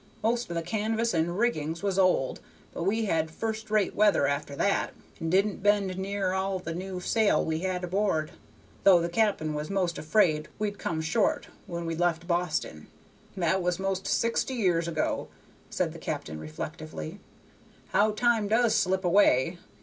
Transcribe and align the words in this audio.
Most 0.23 0.49
of 0.49 0.55
the 0.55 0.63
canvas 0.63 1.13
and 1.13 1.37
rigging 1.37 1.77
was 1.83 1.99
old, 1.99 2.39
but 2.73 2.81
we 2.85 3.05
had 3.05 3.29
first 3.29 3.69
rate 3.69 3.93
weather 3.93 4.25
after 4.25 4.55
that, 4.55 4.93
and 5.19 5.29
didn't 5.29 5.61
bend 5.61 5.95
near 5.95 6.31
all 6.33 6.57
the 6.57 6.73
new 6.73 6.99
sail 6.99 7.45
we 7.45 7.59
had 7.59 7.83
aboard, 7.83 8.31
though 8.83 8.99
the 8.99 9.09
cap'n 9.09 9.53
was 9.53 9.69
most 9.69 9.99
afraid 9.99 10.47
we'd 10.57 10.79
come 10.79 11.01
short 11.01 11.49
when 11.67 11.85
we 11.85 11.93
left 11.95 12.25
Boston. 12.25 12.87
That 13.37 13.61
was 13.61 13.77
'most 13.77 14.07
sixty 14.07 14.55
year 14.55 14.79
ago," 14.79 15.27
said 15.69 15.93
the 15.93 15.99
captain, 15.99 16.39
reflectively. 16.39 17.19
"How 17.89 18.09
time 18.09 18.47
does 18.47 18.73
slip 18.73 19.05
away! 19.05 19.59